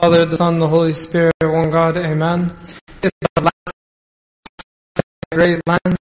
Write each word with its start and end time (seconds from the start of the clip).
Father, 0.00 0.24
the 0.24 0.36
Son, 0.36 0.58
the 0.58 0.66
Holy 0.66 0.94
Spirit, 0.94 1.34
one 1.42 1.68
God, 1.68 1.98
Amen. 1.98 2.48
The 3.02 3.10
last 3.36 3.52
great 5.30 5.60
land, 5.66 5.98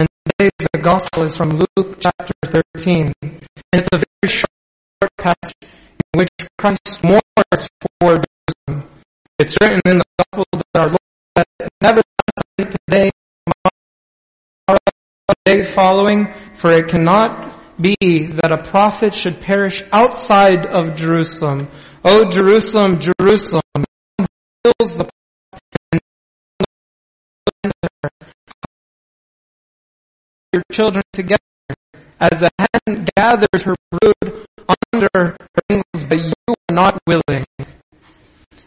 and 0.00 0.08
today 0.24 0.48
the 0.58 0.78
Gospel 0.80 1.24
is 1.26 1.34
from 1.34 1.50
Luke 1.50 1.98
chapter 2.00 2.32
13, 2.42 3.12
and 3.22 3.46
it's 3.74 3.88
a 3.92 3.98
very 3.98 4.28
short 4.32 5.12
passage 5.18 5.52
in 5.60 6.20
which 6.20 6.30
Christ 6.56 7.04
mourns 7.04 7.68
for 8.00 8.16
Jerusalem. 8.16 8.88
It's 9.38 9.58
written 9.60 9.82
in 9.84 9.98
the 9.98 10.04
Gospel 10.16 10.46
that 10.54 10.80
our 10.80 10.88
Lord 10.88 11.08
said, 11.36 11.46
"Never 11.82 12.00
today, 12.58 13.10
tomorrow, 14.66 14.78
the 15.28 15.34
day 15.44 15.62
following, 15.64 16.32
for 16.54 16.72
it 16.72 16.88
cannot 16.88 17.60
be 17.78 17.96
that 18.40 18.52
a 18.52 18.62
prophet 18.70 19.12
should 19.12 19.42
perish 19.42 19.82
outside 19.92 20.64
of 20.64 20.96
Jerusalem." 20.96 21.68
O 22.04 22.28
Jerusalem, 22.28 22.98
Jerusalem, 22.98 23.62
fills 24.18 24.92
the 24.98 25.08
your 30.52 30.62
children 30.72 31.02
together 31.12 31.38
as 32.20 32.42
a 32.42 32.50
hen 32.58 33.06
gathers 33.16 33.62
her 33.62 33.74
brood 33.90 34.46
under 34.92 35.08
her 35.14 35.36
wings, 35.70 36.04
but 36.08 36.18
you 36.18 36.32
are 36.48 36.74
not 36.74 36.98
willing. 37.06 37.44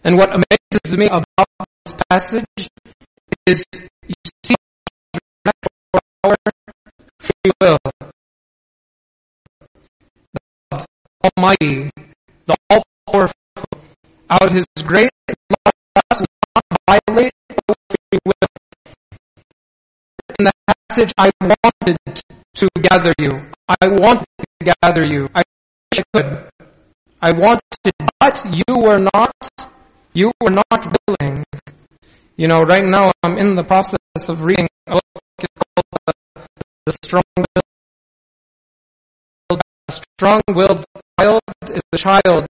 And 0.04 0.18
what 0.18 0.30
amazes 0.30 0.98
me 0.98 1.08
about 1.08 1.48
this 1.84 1.94
passage 2.10 2.70
is 3.48 3.66
you 4.08 4.16
see 4.46 4.56
our 6.24 6.36
free 7.20 7.52
will. 7.60 7.78
God 10.72 10.86
Almighty, 11.38 11.92
the 12.46 12.56
all 12.70 12.84
out 14.30 14.52
his 14.52 14.66
great 14.84 15.10
love 15.30 15.76
not 16.56 16.64
violate 16.88 17.34
free 17.90 18.20
will. 18.26 18.48
In 20.40 20.46
the 20.46 20.52
passage, 20.68 21.14
I 21.18 21.32
wanted 21.42 21.98
to 22.56 22.70
gather 22.82 23.14
you. 23.20 23.32
I 23.68 23.88
wanted 23.88 24.26
to 24.40 24.74
gather 24.82 25.06
you. 25.06 25.30
I 25.36 25.44
wish 25.44 26.00
I 26.00 26.04
could. 26.14 26.50
I 27.22 27.32
wanted, 27.34 27.62
but 28.20 28.46
you 28.54 28.76
were 28.76 29.00
not, 29.00 29.34
you 30.14 30.32
were 30.42 30.52
not 30.52 30.82
willing. 31.08 31.44
You 32.36 32.48
know, 32.48 32.62
right 32.62 32.84
now 32.84 33.12
I'm 33.24 33.38
in 33.38 33.56
the 33.56 33.64
process 33.64 34.00
of 34.28 34.42
reading 34.42 34.68
a 34.88 34.94
book 34.94 35.04
called 35.40 35.86
The, 36.36 36.42
the 36.86 36.92
Strong 37.04 37.24
Willed. 37.38 37.62
Strong-willed 40.18 40.84
child 41.20 41.42
is 41.70 41.82
a 41.94 41.98
child 41.98 42.48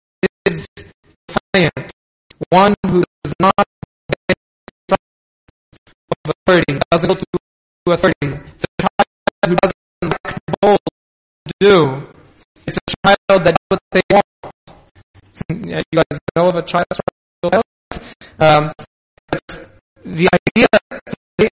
defiant, 1.52 1.92
one 2.50 2.74
who 2.88 3.02
does 3.24 3.34
not 3.40 3.54
of 3.58 4.96
authority, 6.46 6.78
doesn't 6.90 7.08
go 7.08 7.14
to 7.14 7.92
authority. 7.92 8.42
It's 8.54 8.64
a 8.64 8.82
child 8.82 9.06
who 9.46 9.56
doesn't 9.56 9.76
like 10.02 10.36
bold 10.60 10.78
to 11.46 11.52
do. 11.60 12.06
It's 12.66 12.76
a 12.76 12.80
child 13.04 13.18
that 13.28 13.44
does 13.44 13.56
what 13.68 13.80
they 13.92 14.02
want. 14.10 14.26
You 15.48 15.82
guys 15.94 16.20
know 16.36 16.48
of 16.48 16.56
a 16.56 16.62
child? 16.62 16.84
Um, 18.38 18.70
the 20.04 20.28
idea 20.32 20.68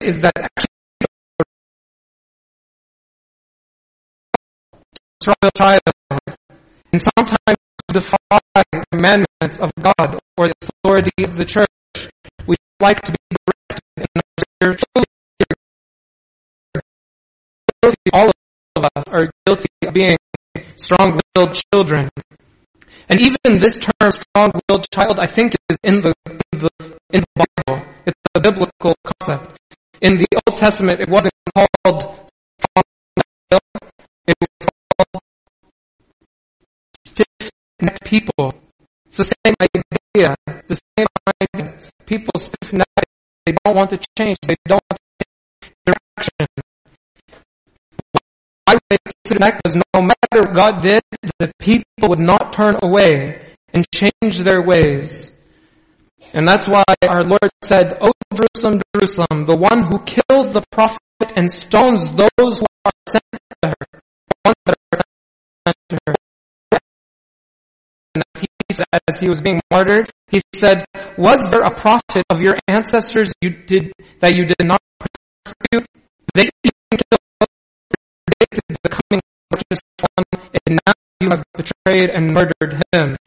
is 0.01 0.19
that 0.21 0.33
actually 0.37 0.69
child, 5.55 5.81
and 6.91 7.01
sometimes 7.01 7.64
defy 7.95 8.27
commandments 8.91 9.55
of 9.57 9.71
God 9.79 10.19
or 10.37 10.49
the 10.49 10.53
authority 10.83 11.11
of 11.23 11.37
the 11.37 11.45
church. 11.45 11.69
We 12.45 12.57
like 12.81 12.99
to 13.03 13.13
be 13.13 13.17
directed 13.31 13.79
in 13.97 14.05
our 14.67 14.75
truly 14.75 15.05
all 18.11 18.29
of 18.75 18.83
us 18.83 19.07
are 19.07 19.31
guilty 19.45 19.69
of 19.87 19.93
being 19.93 20.17
strong-willed 20.75 21.61
children. 21.71 22.09
And 23.07 23.21
even 23.21 23.59
this 23.59 23.77
term 23.77 24.11
strong-willed 24.11 24.89
child, 24.91 25.19
I 25.19 25.27
think 25.27 25.55
is 25.69 25.77
in 25.83 26.01
the, 26.01 26.13
in 26.25 26.59
the, 26.59 26.69
in 27.13 27.21
the 27.21 27.45
Bible. 27.45 27.85
It's 28.05 28.19
a 28.35 28.41
biblical 28.41 28.93
concept. 29.05 29.57
In 30.01 30.17
the 30.17 30.27
Old 30.35 30.57
Testament, 30.57 30.99
it 30.99 31.07
wasn't 31.07 31.31
called 31.55 32.24
stiff-necked 37.85 38.03
people. 38.05 38.53
It's 39.05 39.17
the 39.17 39.33
same 39.45 39.55
idea. 39.61 40.35
The 40.67 40.79
same 40.97 41.07
idea. 41.43 41.77
People 42.05 42.33
stiff-necked. 42.37 43.05
They 43.45 43.53
don't 43.63 43.75
want 43.75 43.89
to 43.91 43.99
change. 44.17 44.37
They 44.47 44.55
don't 44.65 44.81
want 44.89 44.99
to 45.19 45.25
take 45.61 45.73
direction. 45.85 46.47
I 48.67 48.73
would 48.73 48.99
stiff-necked 49.25 49.61
because 49.63 49.77
no 49.93 50.01
matter 50.01 50.49
what 50.49 50.53
God 50.55 50.81
did, 50.81 51.01
the 51.39 51.51
people 51.59 52.09
would 52.09 52.19
not 52.19 52.53
turn 52.53 52.75
away 52.81 53.53
and 53.73 53.85
change 53.93 54.39
their 54.39 54.63
ways. 54.63 55.31
And 56.33 56.47
that's 56.47 56.67
why 56.67 56.83
our 57.07 57.23
Lord 57.23 57.51
said, 57.63 57.97
O 58.01 58.11
Jerusalem, 58.33 58.81
Jerusalem, 58.95 59.45
the 59.45 59.55
one 59.55 59.83
who 59.83 59.99
kills 59.99 60.51
the 60.51 60.63
prophet 60.71 60.99
and 61.35 61.51
stones 61.51 62.03
those 62.15 62.59
who 62.59 62.65
are 62.85 62.97
sent 63.07 63.23
as 68.79 69.19
he, 69.19 69.29
was 69.29 69.41
being 69.41 69.61
martyred, 69.71 70.09
he 70.29 70.41
said, 70.55 70.85
Was 71.17 71.47
there 71.51 71.65
a 71.65 71.75
prophet 71.75 72.23
of 72.29 72.41
your 72.41 72.57
ancestors 72.67 73.31
you 73.41 73.49
did, 73.49 73.93
that 74.19 74.35
you 74.35 74.45
did 74.45 74.63
not 74.63 74.81
persecute? 74.99 75.87
They 76.33 76.49
even 76.63 76.99
predicted 78.27 78.77
the 78.83 78.89
coming 78.89 79.21
of 79.53 79.61
the 79.69 79.81
one, 80.15 80.25
and 80.67 80.79
now 80.85 80.93
you 81.19 81.29
have 81.29 81.43
betrayed 81.53 82.09
and 82.09 82.33
murdered 82.33 82.83
him. 82.91 83.17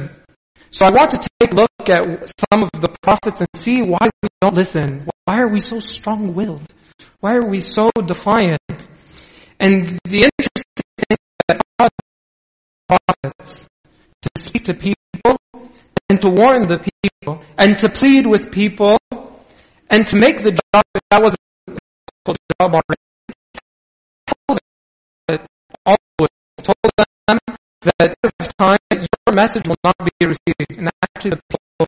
So 0.71 0.85
I 0.85 0.91
want 0.91 1.11
to 1.11 1.19
take 1.19 1.53
a 1.53 1.57
look 1.57 1.71
at 1.89 2.29
some 2.51 2.63
of 2.63 2.71
the 2.81 2.95
prophets 3.03 3.41
and 3.41 3.49
see 3.55 3.83
why 3.83 4.11
we 4.23 4.29
don't 4.41 4.55
listen. 4.55 5.09
Why 5.25 5.41
are 5.41 5.49
we 5.49 5.61
so 5.61 5.81
strong-willed? 5.81 6.63
Why 7.21 7.37
are 7.37 7.47
we 7.47 7.61
so 7.61 7.91
defiant? 8.05 8.61
And 9.59 9.99
the 10.05 10.29
interesting 10.29 10.65
thing 10.77 11.07
is 11.11 11.19
that 11.49 11.63
God 11.79 11.91
prophets 12.89 13.67
to 14.23 14.31
speak 14.37 14.65
to 14.65 14.75
people 14.75 14.95
and 16.19 16.35
to 16.35 16.43
warn 16.43 16.67
the 16.67 16.79
people 16.79 17.43
and 17.57 17.79
to 17.79 17.89
plead 17.89 18.27
with 18.27 18.51
people 18.51 18.99
and 19.89 20.07
to 20.07 20.17
make 20.17 20.43
the 20.43 20.51
job, 20.51 20.83
if 20.95 21.03
that 21.11 21.23
wasn't 21.23 21.41
a 21.69 21.71
difficult 21.71 22.39
job 22.59 22.75
already, 22.75 23.03
always 25.87 26.33
told 26.59 26.77
them 26.99 27.39
that 27.99 28.17
time 28.59 28.79
your 28.91 29.35
message 29.35 29.69
will 29.69 29.79
not 29.85 29.95
be 29.99 30.27
received, 30.27 30.79
and 30.79 30.91
actually 31.03 31.31
the 31.31 31.41
people 31.49 31.87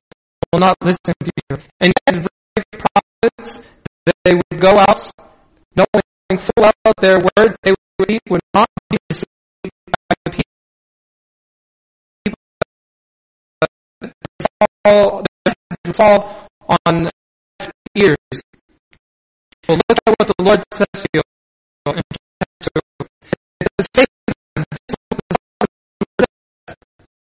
will 0.52 0.60
not 0.60 0.76
listen 0.82 1.12
to 1.20 1.30
you. 1.50 1.56
And 1.80 1.92
yet, 2.06 2.14
brave 2.54 2.66
prophets, 2.78 3.62
they 4.24 4.32
would 4.32 4.60
go 4.60 4.78
out 4.78 5.10
knowing 5.74 6.38
full 6.38 6.62
well 6.62 6.94
their 7.00 7.18
word 7.18 7.56
they 7.62 7.70
would 7.70 8.06
speak 8.06 8.20
would 8.30 8.40
not 8.54 8.68
be 8.88 8.96
received 9.10 9.29
Fall, 14.84 15.24
fall 15.94 16.46
on 16.86 17.08
ears. 17.94 18.16
Look 19.68 19.80
at 19.90 19.98
what 20.06 20.26
the 20.26 20.34
Lord 20.42 20.60
says 20.72 20.86
to 20.94 21.06
you 21.14 21.20
in 21.86 22.02
chapter 22.40 22.80
2. 23.00 23.06
It 23.60 23.86
says, 23.94 24.06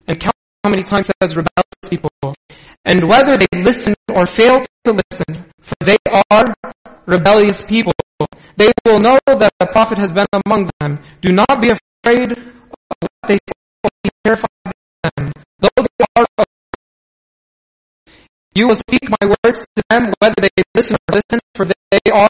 and 0.06 0.20
count 0.20 0.34
how 0.64 0.70
many 0.70 0.82
times 0.82 1.10
it 1.10 1.16
says 1.22 1.36
rebellious 1.36 1.88
people. 1.90 2.10
And 2.84 3.08
whether 3.08 3.36
they 3.36 3.46
listen 3.52 3.94
or 4.14 4.24
fail 4.24 4.58
to 4.84 4.92
listen, 4.92 5.44
for 5.60 5.74
they 5.80 5.98
are 6.30 6.54
rebellious 7.06 7.62
people, 7.64 7.92
they 8.56 8.72
will 8.86 8.98
know 8.98 9.18
that 9.26 9.52
a 9.60 9.66
prophet 9.66 9.98
has 9.98 10.10
been 10.10 10.26
among 10.46 10.70
them. 10.80 11.00
Do 11.20 11.32
not 11.32 11.60
be 11.60 11.70
afraid 11.70 12.32
of 12.32 12.38
what 13.00 13.10
they 13.26 13.34
say, 13.34 13.58
or 13.84 13.90
be 14.02 14.10
terrified 14.24 14.48
of 14.64 14.72
them. 15.16 15.32
Though 15.60 15.68
they 15.76 16.06
you 18.54 18.66
will 18.66 18.74
speak 18.74 19.08
my 19.08 19.34
words 19.44 19.66
to 19.76 19.82
them, 19.90 20.12
whether 20.18 20.34
they 20.40 20.62
listen 20.74 20.96
or 20.96 21.16
listen, 21.16 21.40
for 21.54 21.64
they 21.64 22.10
are 22.12 22.28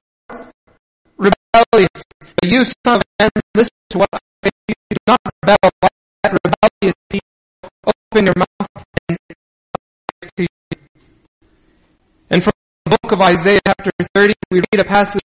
rebellious. 1.17 2.03
But 2.21 2.51
you, 2.51 2.65
son 2.65 2.97
of 2.97 3.03
man, 3.19 3.31
listen 3.55 3.73
to 3.91 3.99
what 3.99 4.09
I 4.13 4.19
say. 4.45 4.51
You 4.69 4.75
do 4.91 4.97
not 5.07 5.21
rebel 5.43 5.71
like 5.83 5.93
that 6.23 6.33
rebellious 6.33 6.95
people 7.11 7.29
open 7.87 8.27
your 8.27 8.35
mouth 8.37 8.85
and 9.09 9.19
to 10.37 10.43
you. 10.43 10.79
And 12.31 12.43
from 12.43 12.53
the 12.85 12.91
book 12.91 13.13
of 13.13 13.21
Isaiah 13.21 13.61
chapter 13.67 13.91
30, 14.15 14.35
we 14.51 14.59
read 14.59 14.81
a 14.81 14.85
passage 14.85 15.23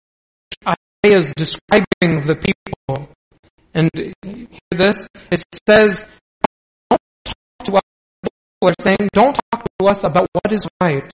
Isaiah 1.07 1.19
is 1.19 1.33
describing 1.35 2.27
the 2.27 2.35
people. 2.37 3.09
And 3.75 3.91
hear 3.95 4.47
this, 4.71 5.07
it 5.31 5.45
says, 5.69 6.07
are 8.67 8.75
saying, 8.81 9.09
don't 9.13 9.39
talk 9.53 9.65
to 9.79 9.87
us 9.87 10.05
about 10.05 10.27
what 10.33 10.53
is 10.53 10.67
right. 10.83 11.11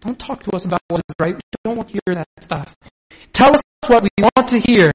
Don't 0.00 0.18
talk 0.18 0.42
to 0.44 0.52
us 0.52 0.64
about 0.64 0.80
what 0.88 1.00
is 1.00 1.14
right. 1.20 1.34
We 1.34 1.40
don't 1.64 1.76
want 1.76 1.88
to 1.88 1.92
hear 1.94 2.14
that 2.14 2.28
stuff. 2.40 2.74
Tell 3.32 3.50
us 3.54 3.62
what 3.86 4.02
we 4.02 4.10
want 4.18 4.48
to 4.48 4.58
hear. 4.58 4.90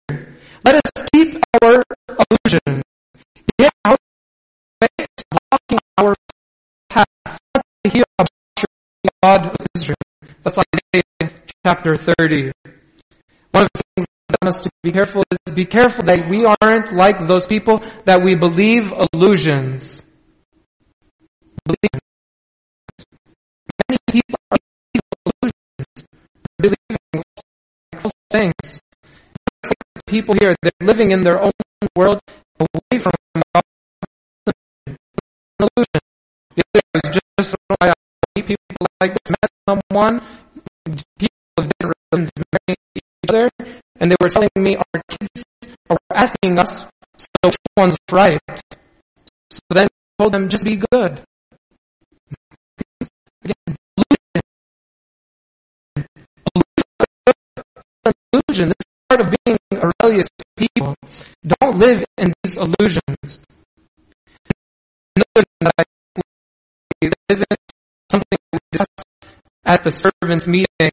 Let 0.63 0.75
us 0.75 1.05
keep 1.13 1.37
our 1.63 1.83
illusions. 2.09 2.83
Get 3.57 3.71
our 3.85 3.97
faith, 4.81 5.07
walking 5.51 5.79
our 5.97 6.15
path. 6.89 7.07
Let 7.25 7.63
us 7.85 7.93
hear 7.93 8.03
about 8.17 8.29
God 9.21 9.47
of 9.47 9.67
Israel. 9.75 9.95
That's 10.43 10.57
like 10.57 10.67
Isaiah 10.95 11.31
chapter 11.65 11.95
30. 11.95 12.51
One 13.51 13.63
of 13.63 13.69
the 13.73 13.81
things 13.95 14.07
that 14.29 14.47
us 14.47 14.59
to 14.59 14.69
be 14.83 14.91
careful 14.91 15.23
is 15.47 15.53
be 15.53 15.65
careful 15.65 16.03
that 16.05 16.29
we 16.29 16.45
aren't 16.45 16.95
like 16.95 17.25
those 17.25 17.45
people 17.45 17.83
that 18.05 18.23
we 18.23 18.35
believe 18.35 18.93
illusions. 19.13 20.03
Believe. 21.65 21.99
Many 23.89 23.97
people 24.11 24.39
are 24.51 24.57
illusions. 24.93 26.05
Believing 26.57 26.97
false 27.97 28.13
things. 28.29 28.81
People 30.05 30.35
here, 30.39 30.55
they're 30.61 30.71
living 30.81 31.11
in 31.11 31.21
their 31.21 31.41
own 31.41 31.51
world 31.95 32.19
away 32.59 32.99
from 32.99 33.11
God. 33.33 33.63
Illusion. 35.59 36.01
The 36.55 36.63
other 36.69 36.81
is 36.95 37.19
just 37.39 37.55
I 37.81 37.91
meet 38.35 38.45
people 38.45 38.87
like 39.01 39.11
this, 39.11 39.35
met 39.41 39.51
someone, 39.67 40.21
people 41.17 41.57
of 41.57 41.67
different 41.67 41.97
religions 42.11 42.31
marrying 42.37 42.81
each 42.95 43.29
other, 43.29 43.49
and 43.99 44.11
they 44.11 44.15
were 44.21 44.29
telling 44.29 44.49
me 44.55 44.75
our 44.75 45.01
kids 45.09 45.43
are 45.89 45.97
asking 46.13 46.59
us, 46.59 46.85
so 47.17 47.27
which 47.43 47.57
one's 47.75 47.97
right? 48.11 48.39
So 49.51 49.59
then 49.69 49.87
I 49.87 50.23
told 50.23 50.33
them, 50.33 50.49
just 50.49 50.63
be 50.63 50.77
good. 50.91 51.23
Illusion. 58.35 58.69
This 58.69 58.81
is 58.81 59.07
part 59.09 59.21
of 59.21 59.35
being 59.45 59.57
a 59.71 59.87
rebellious 59.87 60.27
people. 60.57 60.95
Don't 61.45 61.77
live 61.77 62.03
in 62.17 62.33
these 62.43 62.55
illusions. 62.55 63.39
Another 65.15 65.45
thing 65.45 65.61
that 65.61 65.73
I 65.79 67.05
live 67.05 67.43
in 67.49 67.57
something 68.11 68.37
we 68.51 68.59
discussed 68.71 69.35
at 69.65 69.83
the 69.83 69.89
servants 69.89 70.47
meeting 70.47 70.91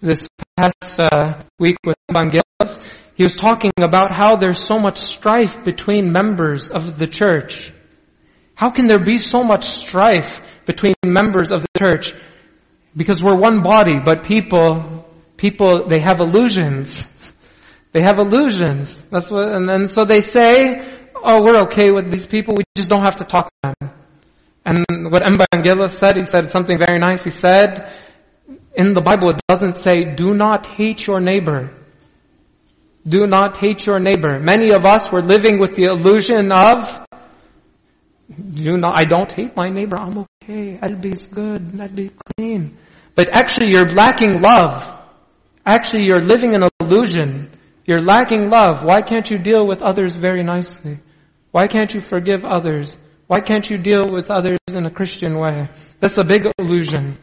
this 0.00 0.26
past 0.56 0.98
uh, 0.98 1.42
week 1.58 1.76
with 1.84 1.96
Evangelos. 2.10 2.78
He 3.14 3.22
was 3.22 3.36
talking 3.36 3.72
about 3.80 4.14
how 4.14 4.36
there's 4.36 4.62
so 4.62 4.78
much 4.78 4.98
strife 4.98 5.62
between 5.64 6.12
members 6.12 6.70
of 6.70 6.98
the 6.98 7.06
church. 7.06 7.72
How 8.54 8.70
can 8.70 8.86
there 8.86 9.04
be 9.04 9.18
so 9.18 9.44
much 9.44 9.70
strife 9.70 10.40
between 10.66 10.94
members 11.04 11.52
of 11.52 11.62
the 11.62 11.78
church? 11.78 12.14
Because 12.96 13.22
we're 13.22 13.36
one 13.36 13.62
body, 13.62 13.98
but 14.04 14.24
people, 14.24 15.01
people, 15.42 15.88
they 15.88 15.98
have 15.98 16.20
illusions. 16.20 17.04
They 17.90 18.00
have 18.00 18.18
illusions. 18.18 19.02
That's 19.10 19.28
what, 19.28 19.48
and 19.56 19.68
then 19.68 19.88
so 19.88 20.04
they 20.04 20.20
say, 20.20 20.80
oh, 21.16 21.42
we're 21.42 21.62
okay 21.66 21.90
with 21.90 22.12
these 22.12 22.26
people, 22.26 22.54
we 22.54 22.62
just 22.76 22.88
don't 22.88 23.02
have 23.02 23.16
to 23.16 23.24
talk 23.24 23.50
to 23.50 23.58
them. 23.64 23.90
And 24.64 24.86
what 25.10 25.24
Evangelos 25.24 25.90
said, 25.90 26.16
he 26.16 26.24
said 26.24 26.46
something 26.46 26.78
very 26.78 27.00
nice. 27.00 27.24
He 27.24 27.30
said, 27.30 27.90
in 28.76 28.94
the 28.94 29.00
Bible 29.00 29.30
it 29.30 29.40
doesn't 29.48 29.74
say, 29.74 30.14
do 30.14 30.32
not 30.32 30.68
hate 30.68 31.08
your 31.08 31.18
neighbor. 31.18 31.74
Do 33.06 33.26
not 33.26 33.56
hate 33.56 33.84
your 33.84 33.98
neighbor. 33.98 34.38
Many 34.38 34.72
of 34.72 34.86
us 34.86 35.10
were 35.10 35.22
living 35.22 35.58
with 35.58 35.74
the 35.74 35.86
illusion 35.90 36.52
of, 36.52 37.04
do 38.30 38.76
not, 38.78 38.96
I 38.96 39.04
don't 39.04 39.30
hate 39.30 39.56
my 39.56 39.70
neighbor, 39.70 39.98
I'm 39.98 40.24
okay, 40.44 40.78
Albi 40.80 41.10
is 41.10 41.26
good, 41.26 41.80
Albi 41.80 42.12
clean. 42.24 42.78
But 43.16 43.36
actually 43.36 43.72
you're 43.72 43.90
lacking 43.90 44.40
love. 44.40 44.91
Actually 45.64 46.06
you're 46.06 46.20
living 46.20 46.54
an 46.54 46.68
illusion. 46.80 47.50
You're 47.84 48.00
lacking 48.00 48.50
love. 48.50 48.84
Why 48.84 49.02
can't 49.02 49.30
you 49.30 49.38
deal 49.38 49.66
with 49.66 49.82
others 49.82 50.16
very 50.16 50.42
nicely? 50.42 50.98
Why 51.50 51.66
can't 51.66 51.92
you 51.94 52.00
forgive 52.00 52.44
others? 52.44 52.96
Why 53.26 53.40
can't 53.40 53.68
you 53.68 53.78
deal 53.78 54.02
with 54.10 54.30
others 54.30 54.58
in 54.68 54.86
a 54.86 54.90
Christian 54.90 55.38
way? 55.38 55.68
That's 56.00 56.18
a 56.18 56.24
big 56.24 56.46
illusion. 56.58 57.18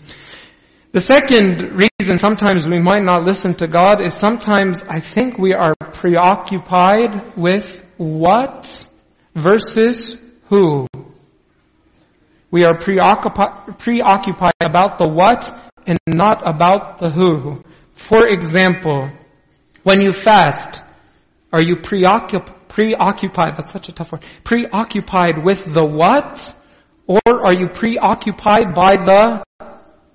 The 0.92 1.02
second 1.02 1.78
reason 1.78 2.18
sometimes 2.18 2.68
we 2.68 2.80
might 2.80 3.04
not 3.04 3.24
listen 3.24 3.54
to 3.56 3.68
God 3.68 4.04
is 4.04 4.14
sometimes 4.14 4.84
I 4.84 5.00
think 5.02 5.38
we 5.38 5.54
are 5.54 5.76
preoccupied 5.76 7.38
with 7.38 7.86
what 7.98 8.88
versus 9.36 10.18
who. 10.46 10.88
We 12.50 12.66
are 12.66 12.76
preoccupied, 12.76 13.78
preoccupied 13.78 14.58
about 14.66 14.98
the 14.98 15.08
what 15.08 15.54
and 15.86 16.00
not 16.08 16.42
about 16.44 16.98
the 16.98 17.12
who. 17.12 17.64
For 18.00 18.28
example, 18.28 19.12
when 19.84 20.02
you 20.02 20.14
fast, 20.14 20.82
are 21.54 21.62
you 21.62 21.78
preoccupied 21.82 22.60
preoccupied, 22.70 23.58
that's 23.58 23.72
such 23.72 23.90
a 23.90 23.92
tough 23.92 24.12
word, 24.12 24.24
preoccupied 24.46 25.44
with 25.44 25.60
the 25.66 25.84
what? 25.84 26.56
Or 27.08 27.20
are 27.28 27.54
you 27.54 27.68
preoccupied 27.68 28.74
by 28.74 28.96
the 28.96 29.44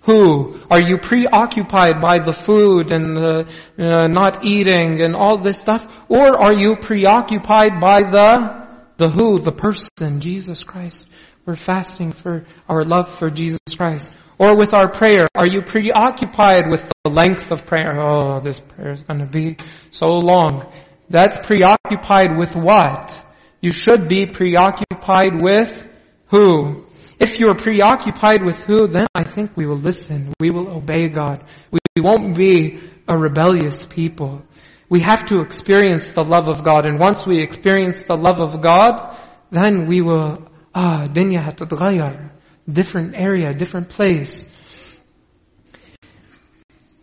who? 0.03 0.61
Are 0.71 0.81
you 0.81 0.99
preoccupied 0.99 2.01
by 2.01 2.19
the 2.25 2.33
food 2.33 2.95
and 2.95 3.17
the 3.17 3.49
uh, 3.79 4.07
not 4.07 4.45
eating 4.45 5.03
and 5.03 5.15
all 5.15 5.39
this 5.39 5.59
stuff? 5.61 5.83
Or 6.09 6.41
are 6.41 6.55
you 6.55 6.77
preoccupied 6.77 7.81
by 7.81 8.01
the, 8.03 8.67
the 8.97 9.11
who, 9.11 9.41
the 9.41 9.53
person, 9.53 10.21
Jesus 10.21 10.63
Christ? 10.63 11.07
We're 11.47 11.57
fasting 11.57 12.13
for 12.13 12.45
our 12.69 12.85
love 12.85 13.15
for 13.19 13.29
Jesus 13.29 13.61
Christ. 13.77 14.13
Or 14.39 14.57
with 14.57 14.75
our 14.75 14.91
prayer, 14.91 15.29
are 15.35 15.47
you 15.47 15.63
preoccupied 15.63 16.71
with 16.71 16.91
the 17.05 17.11
length 17.11 17.53
of 17.53 17.67
prayer? 17.67 18.01
Oh, 18.01 18.41
this 18.41 18.61
prayer 18.61 18.91
is 18.91 19.03
going 19.03 19.21
to 19.21 19.27
be 19.27 19.57
so 19.91 20.07
long. 20.07 20.73
That's 21.09 21.39
preoccupied 21.39 22.37
with 22.37 22.57
what? 22.57 23.23
You 23.61 23.71
should 23.71 24.09
be 24.09 24.27
preoccupied 24.27 25.41
with 25.41 25.87
who? 26.27 26.87
If 27.21 27.39
you're 27.39 27.55
preoccupied 27.55 28.45
with 28.45 28.65
who, 28.65 28.89
then 28.89 29.07
I 29.15 29.23
think 29.23 29.57
we 29.57 29.67
will 29.67 29.79
listen. 29.79 30.33
We 30.41 30.51
will 30.51 30.69
obey 30.69 31.09
God. 31.09 31.45
We 31.71 31.79
won't 31.99 32.37
be 32.37 32.81
a 33.07 33.17
rebellious 33.17 33.87
people. 33.87 34.43
We 34.89 35.01
have 35.01 35.27
to 35.27 35.41
experience 35.41 36.11
the 36.11 36.25
love 36.25 36.49
of 36.49 36.65
God. 36.65 36.87
And 36.87 36.99
once 36.99 37.27
we 37.27 37.43
experience 37.43 38.03
the 38.03 38.17
love 38.17 38.41
of 38.41 38.61
God, 38.61 39.17
then 39.51 39.87
we 39.87 40.01
will, 40.01 40.47
ah, 40.75 41.07
dunya 41.07 41.41
hatadghayar. 41.43 42.31
Different 42.69 43.15
area, 43.15 43.53
different 43.53 43.89
place. 43.89 44.47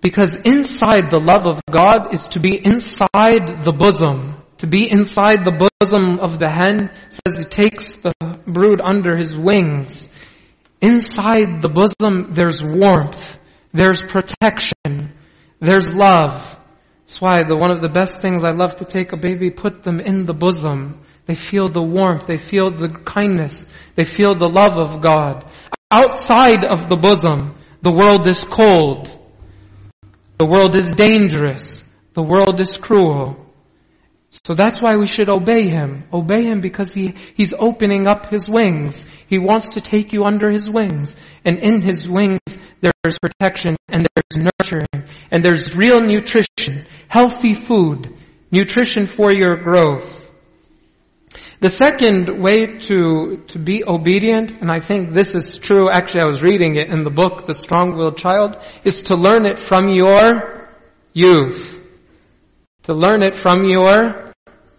Because 0.02 0.36
inside 0.36 1.12
the 1.12 1.20
love 1.20 1.46
of 1.46 1.62
God 1.70 2.14
is 2.14 2.30
to 2.30 2.40
be 2.40 2.60
inside 2.62 3.64
the 3.64 3.72
bosom. 3.72 4.36
To 4.58 4.68
be 4.68 4.90
inside 4.90 5.46
the 5.46 5.70
bosom 5.80 6.20
of 6.20 6.40
the 6.40 6.50
hen 6.50 6.92
says 7.10 7.38
he 7.38 7.46
takes 7.46 7.98
the 7.98 8.14
brood 8.46 8.82
under 8.84 9.16
his 9.16 9.36
wings. 9.36 10.08
Inside 10.82 11.62
the 11.62 11.70
bosom 11.70 12.34
there's 12.34 12.64
warmth. 12.64 13.38
There's 13.74 14.00
protection. 14.02 15.14
There's 15.60 15.94
love. 15.94 16.58
That's 17.06 17.22
why 17.22 17.44
the, 17.48 17.56
one 17.56 17.72
of 17.72 17.82
the 17.82 17.90
best 17.90 18.22
things 18.22 18.44
I 18.44 18.52
love 18.52 18.78
to 18.78 18.86
take 18.86 19.14
a 19.14 19.18
baby, 19.18 19.52
put 19.52 19.84
them 19.84 20.00
in 20.00 20.26
the 20.26 20.34
bosom. 20.34 21.02
They 21.32 21.36
feel 21.36 21.70
the 21.70 21.82
warmth. 21.82 22.28
They 22.28 22.36
feel 22.36 22.72
the 22.72 22.90
kindness. 22.90 23.64
They 23.96 24.04
feel 24.04 24.36
the 24.36 24.50
love 24.50 24.78
of 24.78 25.00
God. 25.00 25.50
Outside 25.90 26.66
of 26.66 26.90
the 26.90 26.98
bosom, 26.98 27.56
the 27.82 27.90
world 27.90 28.28
is 28.28 28.44
cold. 28.44 29.08
The 30.38 30.46
world 30.46 30.76
is 30.76 30.94
dangerous. 30.94 31.86
The 32.16 32.22
world 32.22 32.60
is 32.60 32.78
cruel. 32.78 33.38
So 34.44 34.56
that's 34.56 34.82
why 34.82 34.98
we 34.98 35.08
should 35.08 35.30
obey 35.30 35.70
Him. 35.70 36.04
Obey 36.12 36.44
Him 36.44 36.60
because 36.60 36.92
he, 36.92 37.16
He's 37.34 37.54
opening 37.58 38.08
up 38.08 38.26
His 38.26 38.50
wings. 38.50 39.06
He 39.28 39.40
wants 39.40 39.76
to 39.76 39.80
take 39.80 40.12
you 40.12 40.26
under 40.26 40.52
His 40.52 40.70
wings. 40.70 41.16
And 41.46 41.60
in 41.60 41.82
His 41.82 42.10
wings, 42.10 42.42
there's 42.82 43.18
protection 43.20 43.78
and 43.88 44.06
there's 44.06 44.44
nurturing 44.60 45.08
and 45.32 45.42
there's 45.42 45.78
real 45.78 46.02
nutrition, 46.02 46.88
healthy 47.08 47.54
food, 47.54 48.14
nutrition 48.52 49.06
for 49.06 49.32
your 49.32 49.56
growth. 49.56 50.21
The 51.62 51.70
second 51.70 52.42
way 52.42 52.80
to, 52.90 53.44
to 53.50 53.60
be 53.60 53.84
obedient, 53.86 54.62
and 54.62 54.72
I 54.72 54.80
think 54.80 55.14
this 55.14 55.36
is 55.36 55.60
true, 55.60 55.92
actually 55.92 56.22
I 56.22 56.26
was 56.26 56.42
reading 56.42 56.76
it 56.76 56.90
in 56.90 57.04
the 57.04 57.12
book, 57.12 57.46
The 57.46 57.54
Strong-Willed 57.54 58.18
Child, 58.18 58.58
is 58.84 59.04
to 59.04 59.16
learn 59.16 59.46
it 59.46 59.60
from 59.60 59.90
your 59.90 60.72
youth. 61.14 61.80
To 62.84 62.96
learn 62.96 63.22
it 63.22 63.36
from 63.36 63.66
your 63.66 64.34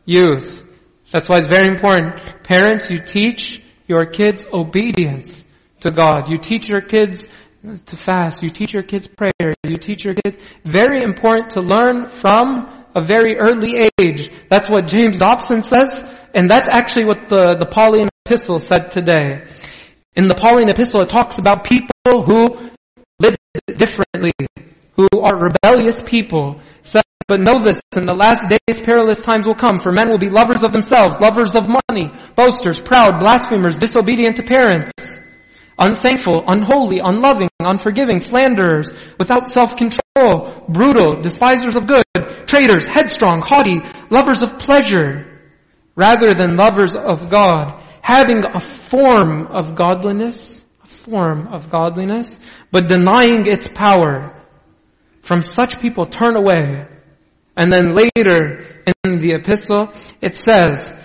youth. 0.04 0.64
That's 1.12 1.28
why 1.28 1.38
it's 1.38 1.46
very 1.46 1.68
important. 1.68 2.20
Parents, 2.42 2.90
you 2.90 2.98
teach 2.98 3.62
your 3.86 4.04
kids 4.06 4.44
obedience 4.52 5.44
to 5.82 5.92
God. 5.92 6.30
You 6.30 6.38
teach 6.38 6.68
your 6.68 6.80
kids 6.80 7.28
to 7.86 7.96
fast. 7.96 8.42
You 8.42 8.48
teach 8.48 8.74
your 8.74 8.82
kids 8.82 9.06
prayer. 9.06 9.54
You 9.62 9.76
teach 9.76 10.04
your 10.04 10.14
kids. 10.14 10.36
Very 10.64 11.04
important 11.04 11.50
to 11.50 11.60
learn 11.60 12.08
from 12.08 12.68
a 12.94 13.00
very 13.00 13.38
early 13.38 13.88
age. 14.00 14.30
That's 14.48 14.68
what 14.68 14.88
James 14.88 15.18
Dobson 15.18 15.62
says, 15.62 16.02
and 16.34 16.50
that's 16.50 16.68
actually 16.70 17.04
what 17.04 17.28
the, 17.28 17.56
the 17.58 17.66
Pauline 17.66 18.08
epistle 18.26 18.58
said 18.58 18.90
today. 18.90 19.44
In 20.14 20.28
the 20.28 20.34
Pauline 20.34 20.68
epistle, 20.68 21.00
it 21.02 21.08
talks 21.08 21.38
about 21.38 21.64
people 21.64 21.88
who 22.06 22.58
live 23.18 23.36
differently, 23.66 24.32
who 24.96 25.08
are 25.20 25.38
rebellious 25.38 26.02
people. 26.02 26.60
Says, 26.82 27.02
but 27.28 27.40
know 27.40 27.62
this, 27.62 27.80
in 27.96 28.04
the 28.04 28.14
last 28.14 28.48
days 28.48 28.82
perilous 28.82 29.18
times 29.18 29.46
will 29.46 29.54
come, 29.54 29.78
for 29.78 29.92
men 29.92 30.10
will 30.10 30.18
be 30.18 30.28
lovers 30.28 30.62
of 30.62 30.72
themselves, 30.72 31.20
lovers 31.20 31.54
of 31.54 31.68
money, 31.68 32.10
boasters, 32.36 32.78
proud, 32.78 33.20
blasphemers, 33.20 33.76
disobedient 33.76 34.36
to 34.36 34.42
parents, 34.42 34.92
unthankful, 35.78 36.44
unholy, 36.46 37.00
unloving, 37.02 37.48
unforgiving, 37.60 38.20
slanderers, 38.20 38.90
without 39.18 39.48
self-control, 39.48 40.66
brutal, 40.68 41.22
despisers 41.22 41.74
of 41.74 41.86
good, 41.86 42.04
traitors, 42.46 42.86
headstrong, 42.86 43.40
haughty, 43.40 43.80
lovers 44.10 44.42
of 44.42 44.58
pleasure, 44.58 45.31
rather 45.94 46.34
than 46.34 46.56
lovers 46.56 46.96
of 46.96 47.28
God, 47.30 47.82
having 48.00 48.44
a 48.46 48.60
form 48.60 49.46
of 49.46 49.74
godliness, 49.74 50.64
a 50.82 50.88
form 50.88 51.48
of 51.48 51.70
godliness, 51.70 52.38
but 52.70 52.88
denying 52.88 53.46
its 53.46 53.68
power. 53.68 54.38
From 55.20 55.42
such 55.42 55.80
people 55.80 56.06
turn 56.06 56.36
away. 56.36 56.86
And 57.56 57.70
then 57.70 57.94
later 57.94 58.82
in 59.04 59.18
the 59.18 59.32
epistle, 59.32 59.92
it 60.20 60.34
says, 60.34 61.00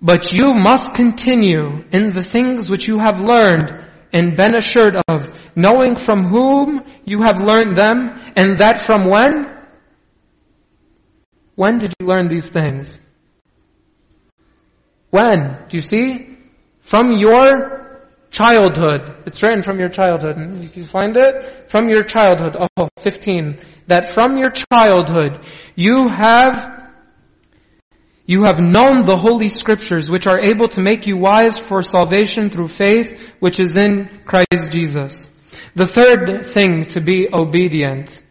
but 0.00 0.32
you 0.32 0.54
must 0.54 0.94
continue 0.94 1.84
in 1.92 2.12
the 2.12 2.24
things 2.24 2.68
which 2.68 2.88
you 2.88 2.98
have 2.98 3.20
learned 3.20 3.86
and 4.12 4.36
been 4.36 4.56
assured 4.56 4.96
of, 5.08 5.50
knowing 5.56 5.96
from 5.96 6.24
whom 6.24 6.82
you 7.04 7.22
have 7.22 7.40
learned 7.40 7.76
them, 7.76 8.20
and 8.36 8.58
that 8.58 8.80
from 8.80 9.06
when? 9.06 9.48
When 11.54 11.78
did 11.78 11.94
you 11.98 12.06
learn 12.06 12.28
these 12.28 12.50
things? 12.50 12.98
When? 15.12 15.66
Do 15.68 15.76
you 15.76 15.82
see? 15.82 16.38
From 16.80 17.12
your 17.12 18.00
childhood. 18.30 19.14
It's 19.26 19.42
written 19.42 19.60
from 19.60 19.78
your 19.78 19.90
childhood. 19.90 20.38
You 20.62 20.68
can 20.70 20.84
find 20.84 21.14
it? 21.18 21.70
From 21.70 21.90
your 21.90 22.02
childhood. 22.02 22.56
Oh, 22.58 22.88
15. 23.00 23.58
That 23.88 24.14
from 24.14 24.38
your 24.38 24.50
childhood 24.50 25.44
you 25.74 26.08
have 26.08 26.80
you 28.24 28.44
have 28.44 28.58
known 28.58 29.04
the 29.04 29.18
Holy 29.18 29.50
Scriptures 29.50 30.08
which 30.08 30.26
are 30.26 30.40
able 30.40 30.68
to 30.68 30.80
make 30.80 31.06
you 31.06 31.18
wise 31.18 31.58
for 31.58 31.82
salvation 31.82 32.48
through 32.48 32.68
faith 32.68 33.34
which 33.38 33.60
is 33.60 33.76
in 33.76 34.22
Christ 34.24 34.72
Jesus. 34.72 35.28
The 35.74 35.86
third 35.86 36.46
thing 36.46 36.86
to 36.86 37.02
be 37.02 37.28
obedient 37.30 38.22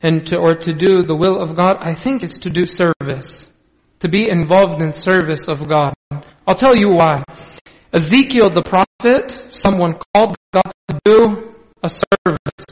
and 0.00 0.24
to, 0.26 0.36
or 0.36 0.54
to 0.54 0.72
do 0.72 1.02
the 1.02 1.16
will 1.16 1.40
of 1.40 1.56
God, 1.56 1.74
I 1.80 1.94
think 1.94 2.22
is 2.22 2.38
to 2.38 2.50
do 2.50 2.66
service. 2.66 3.51
To 4.02 4.08
be 4.08 4.28
involved 4.28 4.82
in 4.82 4.92
service 4.92 5.46
of 5.46 5.68
God. 5.68 5.94
I'll 6.44 6.56
tell 6.56 6.74
you 6.74 6.90
why. 6.90 7.22
Ezekiel 7.92 8.50
the 8.50 8.64
prophet, 8.64 9.30
someone 9.54 9.94
called 10.12 10.34
God 10.52 10.72
to 10.88 10.98
do 11.04 11.54
a 11.84 11.88
service. 11.88 12.66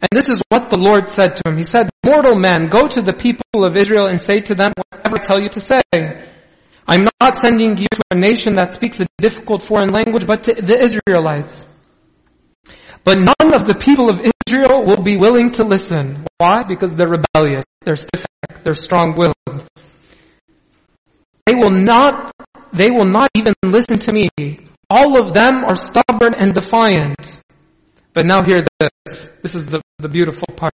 And 0.00 0.08
this 0.10 0.30
is 0.30 0.40
what 0.48 0.70
the 0.70 0.78
Lord 0.78 1.08
said 1.08 1.36
to 1.36 1.42
him. 1.46 1.58
He 1.58 1.62
said, 1.64 1.90
Mortal 2.02 2.36
man, 2.36 2.68
go 2.68 2.88
to 2.88 3.02
the 3.02 3.12
people 3.12 3.66
of 3.66 3.76
Israel 3.76 4.06
and 4.06 4.18
say 4.18 4.40
to 4.40 4.54
them 4.54 4.72
whatever 4.88 5.16
I 5.16 5.20
tell 5.20 5.42
you 5.42 5.50
to 5.50 5.60
say. 5.60 5.82
I'm 6.88 7.06
not 7.20 7.36
sending 7.36 7.76
you 7.76 7.88
to 7.92 8.02
a 8.10 8.14
nation 8.14 8.54
that 8.54 8.72
speaks 8.72 8.98
a 9.00 9.06
difficult 9.18 9.60
foreign 9.60 9.90
language, 9.90 10.26
but 10.26 10.44
to 10.44 10.54
the 10.54 10.80
Israelites. 10.80 11.66
But 13.04 13.18
none 13.18 13.52
of 13.52 13.66
the 13.66 13.74
people 13.78 14.08
of 14.08 14.24
Israel 14.46 14.86
will 14.86 15.02
be 15.02 15.18
willing 15.18 15.50
to 15.50 15.64
listen. 15.64 16.24
Why? 16.38 16.64
Because 16.66 16.94
they're 16.94 17.12
rebellious, 17.20 17.64
they're 17.82 17.96
stiff-necked, 17.96 18.64
they're 18.64 18.72
strong-willed. 18.72 19.36
They 21.46 21.54
will 21.54 21.70
not, 21.70 22.32
they 22.72 22.90
will 22.90 23.06
not 23.06 23.30
even 23.34 23.54
listen 23.64 23.98
to 23.98 24.12
me. 24.12 24.28
All 24.88 25.18
of 25.18 25.34
them 25.34 25.64
are 25.64 25.74
stubborn 25.74 26.34
and 26.34 26.54
defiant. 26.54 27.40
But 28.12 28.26
now 28.26 28.42
hear 28.44 28.60
this. 28.78 29.24
This 29.42 29.54
is 29.54 29.64
the, 29.64 29.80
the 29.98 30.08
beautiful 30.08 30.48
part. 30.54 30.74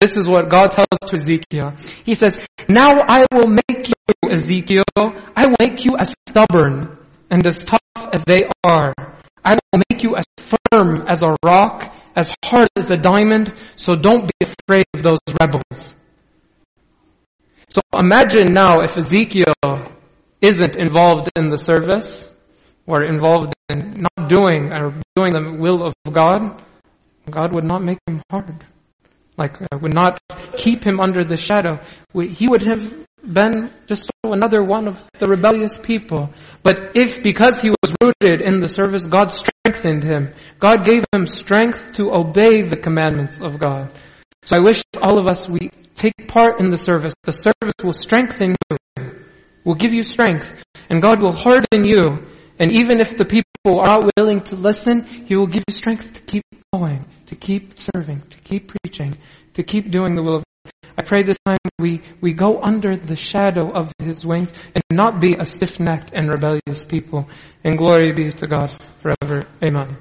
This 0.00 0.16
is 0.16 0.28
what 0.28 0.50
God 0.50 0.70
tells 0.70 0.86
to 1.06 1.14
Ezekiel. 1.14 1.74
He 2.04 2.14
says, 2.14 2.38
now 2.68 3.00
I 3.08 3.26
will 3.32 3.48
make 3.48 3.88
you, 3.88 4.28
Ezekiel, 4.30 4.84
I 4.96 5.46
will 5.46 5.56
make 5.58 5.84
you 5.84 5.96
as 5.96 6.14
stubborn 6.28 6.98
and 7.30 7.46
as 7.46 7.56
tough 7.56 7.80
as 8.12 8.22
they 8.24 8.44
are. 8.62 8.92
I 9.44 9.56
will 9.72 9.82
make 9.90 10.02
you 10.02 10.16
as 10.16 10.24
firm 10.36 11.06
as 11.08 11.22
a 11.22 11.36
rock, 11.44 11.94
as 12.14 12.34
hard 12.44 12.68
as 12.76 12.90
a 12.90 12.96
diamond, 12.96 13.52
so 13.76 13.96
don't 13.96 14.26
be 14.26 14.46
afraid 14.46 14.84
of 14.94 15.02
those 15.02 15.18
rebels. 15.40 15.94
So 17.68 17.80
imagine 17.98 18.52
now 18.52 18.82
if 18.82 18.96
Ezekiel 18.96 19.54
isn't 20.44 20.76
involved 20.76 21.30
in 21.36 21.48
the 21.48 21.56
service, 21.56 22.28
or 22.86 23.02
involved 23.04 23.52
in 23.72 24.04
not 24.06 24.28
doing 24.28 24.72
or 24.72 24.94
doing 25.16 25.32
the 25.32 25.56
will 25.58 25.82
of 25.82 25.94
God, 26.12 26.62
God 27.30 27.54
would 27.54 27.64
not 27.64 27.82
make 27.82 27.98
him 28.06 28.22
hard. 28.30 28.64
Like, 29.36 29.60
uh, 29.60 29.78
would 29.80 29.94
not 29.94 30.20
keep 30.56 30.84
him 30.84 31.00
under 31.00 31.24
the 31.24 31.36
shadow. 31.36 31.80
He 32.12 32.46
would 32.46 32.62
have 32.62 32.84
been 33.26 33.70
just 33.86 34.10
another 34.22 34.62
one 34.62 34.86
of 34.86 35.02
the 35.18 35.26
rebellious 35.26 35.78
people. 35.78 36.30
But 36.62 36.94
if, 36.94 37.22
because 37.22 37.60
he 37.60 37.70
was 37.70 37.96
rooted 38.00 38.42
in 38.42 38.60
the 38.60 38.68
service, 38.68 39.06
God 39.06 39.32
strengthened 39.32 40.04
him. 40.04 40.34
God 40.60 40.84
gave 40.84 41.04
him 41.12 41.26
strength 41.26 41.94
to 41.94 42.12
obey 42.14 42.62
the 42.62 42.76
commandments 42.76 43.38
of 43.42 43.58
God. 43.58 43.90
So 44.44 44.56
I 44.56 44.60
wish 44.60 44.82
all 45.00 45.18
of 45.18 45.26
us, 45.26 45.48
we 45.48 45.70
take 45.96 46.28
part 46.28 46.60
in 46.60 46.70
the 46.70 46.78
service. 46.78 47.14
The 47.24 47.32
service 47.32 47.74
will 47.82 47.94
strengthen 47.94 48.54
you, 48.70 48.76
will 49.64 49.74
give 49.74 49.92
you 49.92 50.02
strength, 50.02 50.64
and 50.90 51.02
God 51.02 51.22
will 51.22 51.32
harden 51.32 51.84
you. 51.84 52.24
And 52.58 52.70
even 52.70 53.00
if 53.00 53.16
the 53.16 53.24
people 53.24 53.80
are 53.80 53.86
not 53.86 54.10
willing 54.16 54.40
to 54.42 54.56
listen, 54.56 55.04
He 55.04 55.36
will 55.36 55.46
give 55.46 55.64
you 55.66 55.74
strength 55.74 56.12
to 56.12 56.20
keep 56.20 56.44
going, 56.72 57.04
to 57.26 57.34
keep 57.34 57.78
serving, 57.78 58.22
to 58.28 58.38
keep 58.38 58.72
preaching, 58.74 59.18
to 59.54 59.62
keep 59.62 59.90
doing 59.90 60.14
the 60.14 60.22
will 60.22 60.36
of 60.36 60.44
God. 60.44 60.92
I 60.96 61.02
pray 61.02 61.22
this 61.22 61.38
time 61.44 61.58
we, 61.78 62.02
we 62.20 62.32
go 62.32 62.62
under 62.62 62.96
the 62.96 63.16
shadow 63.16 63.70
of 63.72 63.92
His 63.98 64.24
wings 64.24 64.52
and 64.74 64.84
not 64.92 65.20
be 65.20 65.34
a 65.34 65.44
stiff-necked 65.44 66.12
and 66.14 66.28
rebellious 66.28 66.84
people. 66.84 67.28
And 67.64 67.76
glory 67.76 68.12
be 68.12 68.32
to 68.32 68.46
God 68.46 68.70
forever. 69.00 69.42
Amen. 69.62 69.96